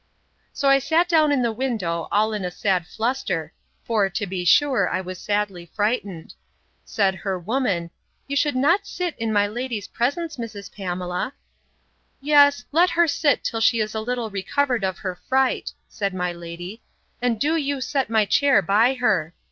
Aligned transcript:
So 0.51 0.67
I 0.67 0.79
sat 0.79 1.07
down 1.07 1.31
in 1.31 1.43
the 1.43 1.51
window, 1.51 2.07
all 2.11 2.33
in 2.33 2.43
a 2.43 2.49
sad 2.49 2.87
fluster; 2.87 3.53
for, 3.83 4.09
to 4.09 4.25
be 4.25 4.43
sure, 4.45 4.89
I 4.89 4.99
was 4.99 5.19
sadly 5.19 5.67
frightened.—Said 5.75 7.13
her 7.13 7.37
woman, 7.37 7.91
You 8.25 8.35
should 8.35 8.55
not 8.55 8.87
sit 8.87 9.15
in 9.19 9.31
my 9.31 9.45
lady's 9.45 9.87
presence, 9.87 10.37
Mrs. 10.37 10.71
Pamela. 10.73 11.35
Yes, 12.19 12.65
let 12.71 12.89
her 12.89 13.07
sit 13.07 13.43
till 13.43 13.61
she 13.61 13.79
is 13.79 13.93
a 13.93 14.01
little 14.01 14.31
recovered 14.31 14.83
of 14.83 14.97
her 14.97 15.19
fright, 15.29 15.71
said 15.87 16.15
my 16.15 16.33
lady, 16.33 16.81
and 17.21 17.39
do 17.39 17.55
you 17.55 17.79
set 17.79 18.09
my 18.09 18.25
chair 18.25 18.63
by 18.63 18.95
her. 18.95 19.35